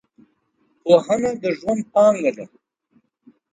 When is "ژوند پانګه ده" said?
1.57-2.45